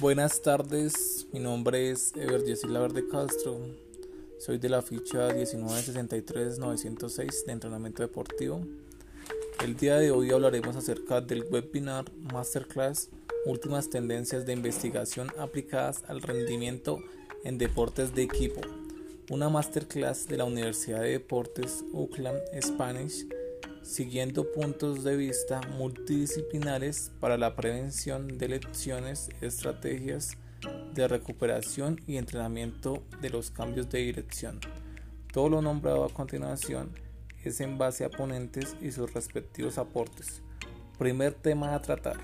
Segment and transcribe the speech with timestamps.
[0.00, 3.60] Buenas tardes, mi nombre es Ever Verde Castro,
[4.40, 8.66] soy de la ficha 1963-906 de entrenamiento deportivo.
[9.62, 13.08] El día de hoy hablaremos acerca del webinar Masterclass
[13.46, 16.98] Últimas tendencias de investigación aplicadas al rendimiento
[17.44, 18.62] en deportes de equipo,
[19.30, 23.28] una masterclass de la Universidad de Deportes UCLA Spanish
[23.84, 30.38] siguiendo puntos de vista multidisciplinares para la prevención de lecciones, estrategias
[30.94, 34.58] de recuperación y entrenamiento de los cambios de dirección.
[35.32, 36.92] Todo lo nombrado a continuación
[37.44, 40.40] es en base a ponentes y sus respectivos aportes.
[40.98, 42.16] Primer tema a tratar.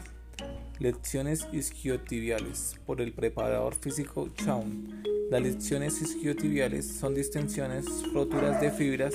[0.79, 5.02] Lecciones isquiotibiales por el preparador físico Chaun.
[5.30, 9.15] Las lecciones isquiotibiales son distensiones, roturas de fibras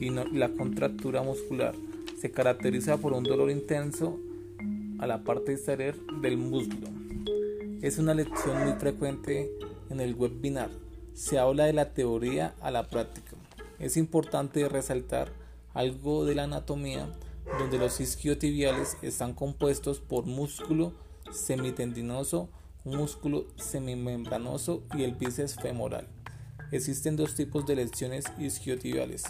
[0.00, 1.74] y la contractura muscular.
[2.20, 4.18] Se caracteriza por un dolor intenso
[4.98, 6.88] a la parte exterior del músculo.
[7.82, 9.50] Es una lección muy frecuente
[9.90, 10.70] en el webinar.
[11.14, 13.32] Se habla de la teoría a la práctica.
[13.78, 15.32] Es importante resaltar
[15.74, 17.08] algo de la anatomía
[17.58, 20.92] donde los isquiotibiales están compuestos por músculo
[21.32, 22.48] semitendinoso,
[22.84, 26.06] músculo semimembranoso y el bíceps femoral.
[26.70, 29.24] Existen dos tipos de lesiones isquiotibiales,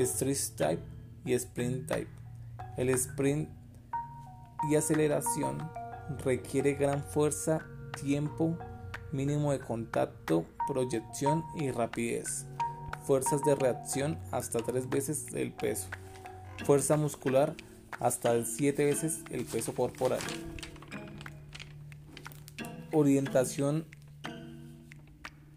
[0.00, 0.82] Street Type
[1.24, 2.10] y Sprint Type.
[2.76, 3.48] El sprint
[4.70, 5.58] y aceleración
[6.24, 7.66] requiere gran fuerza,
[8.00, 8.56] tiempo
[9.12, 12.46] mínimo de contacto, proyección y rapidez.
[13.04, 15.88] Fuerzas de reacción hasta tres veces el peso.
[16.64, 17.54] Fuerza muscular
[17.98, 20.20] hasta siete veces el peso corporal.
[22.92, 23.86] Orientación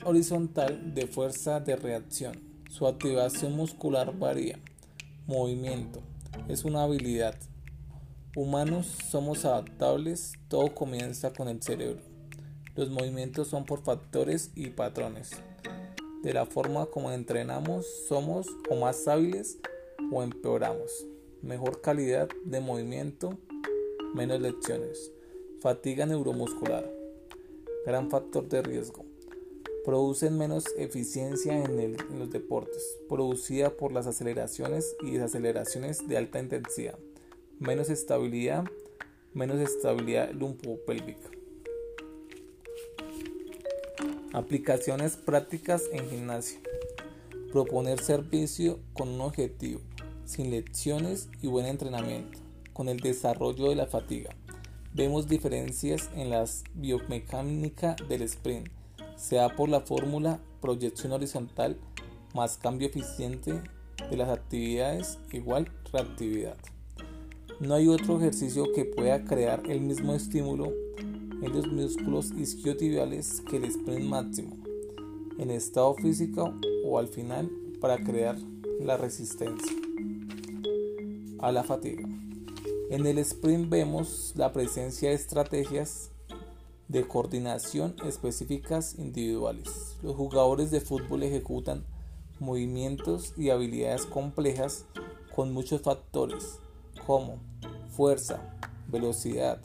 [0.04, 4.60] horizontal de fuerza de reacción su activación muscular varía.
[5.28, 6.02] Movimiento.
[6.48, 7.36] Es una habilidad.
[8.36, 12.02] Humanos somos adaptables, todo comienza con el cerebro.
[12.76, 15.34] Los movimientos son por factores y patrones.
[16.24, 19.60] De la forma como entrenamos, somos o más hábiles
[20.12, 21.06] o empeoramos.
[21.44, 23.38] Mejor calidad de movimiento,
[24.16, 25.12] menos lecciones.
[25.60, 26.92] Fatiga neuromuscular.
[27.86, 29.13] Gran factor de riesgo
[29.84, 36.98] producen menos eficiencia en, los deportes, producida por las aceleraciones y desaceleraciones de alta intensidad,
[37.60, 38.64] menos estabilidad,
[39.34, 41.30] menos estabilidad lumpopélvica.
[44.32, 46.60] Aplicaciones prácticas en gimnasio.
[47.52, 49.82] Proponer servicio con un objetivo,
[50.26, 52.40] sin lecciones y buen entrenamiento,
[52.72, 54.36] con el desarrollo de la fatiga.
[54.94, 58.70] Vemos diferencias en la biomecánica del sprint
[59.16, 61.78] sea por la fórmula proyección horizontal
[62.34, 63.62] más cambio eficiente
[64.10, 66.58] de las actividades igual reactividad.
[67.60, 73.58] No hay otro ejercicio que pueda crear el mismo estímulo en los músculos isquiotibiales que
[73.58, 74.58] el sprint máximo,
[75.38, 76.54] en estado físico
[76.86, 78.38] o al final para crear
[78.80, 79.76] la resistencia
[81.40, 82.08] a la fatiga.
[82.90, 86.12] En el sprint vemos la presencia de estrategias
[86.94, 89.98] de coordinación específicas individuales.
[90.04, 91.84] Los jugadores de fútbol ejecutan
[92.40, 94.86] movimientos y habilidades complejas
[95.36, 96.60] con muchos factores
[97.08, 97.40] como
[97.90, 98.42] fuerza,
[98.88, 99.60] velocidad,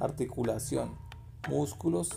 [0.00, 0.98] articulación,
[1.48, 2.10] músculos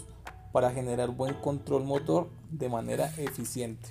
[0.52, 3.90] para generar buen control motor de manera eficiente.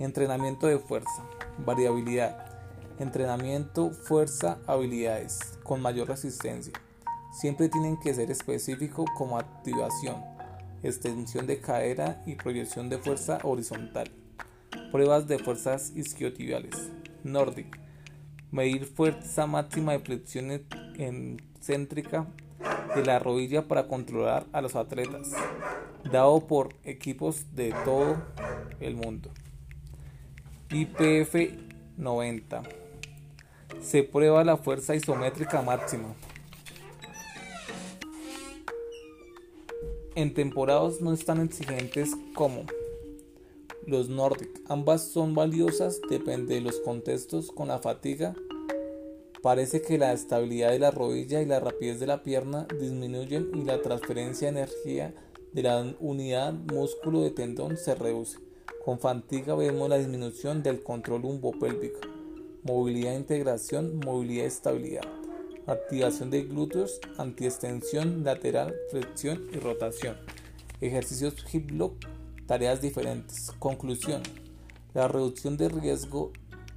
[0.00, 1.24] Entrenamiento de fuerza,
[1.64, 2.44] variabilidad,
[2.98, 6.72] entrenamiento, fuerza, habilidades con mayor resistencia
[7.32, 10.22] siempre tienen que ser específicos como activación,
[10.82, 14.10] extensión de cadera y proyección de fuerza horizontal.
[14.92, 16.90] Pruebas de fuerzas isquiotibiales.
[17.24, 17.78] Nordic.
[18.50, 20.66] Medir fuerza máxima de flexión
[21.60, 22.26] céntrica
[22.94, 25.32] de la rodilla para controlar a los atletas.
[26.10, 28.16] Dado por equipos de todo
[28.80, 29.30] el mundo.
[30.70, 31.34] IPF
[31.96, 32.62] 90.
[33.80, 36.14] Se prueba la fuerza isométrica máxima.
[40.14, 42.64] En temporadas no están exigentes como
[43.86, 44.60] los Nordic.
[44.68, 47.50] Ambas son valiosas, depende de los contextos.
[47.50, 48.34] Con la fatiga,
[49.42, 53.64] parece que la estabilidad de la rodilla y la rapidez de la pierna disminuyen y
[53.64, 55.14] la transferencia de energía
[55.52, 58.38] de la unidad músculo de tendón se reduce.
[58.84, 62.00] Con fatiga vemos la disminución del control umbopélvico,
[62.62, 65.19] movilidad e integración, movilidad y estabilidad
[65.66, 70.16] activación de glúteos, antiextensión lateral, flexión y rotación.
[70.80, 71.94] Ejercicios hip lock,
[72.46, 73.52] tareas diferentes.
[73.58, 74.22] Conclusión.
[74.94, 76.32] La reducción de riesgo,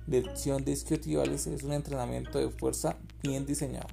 [0.08, 3.88] lección de isquiotibiales es un entrenamiento de fuerza bien diseñado.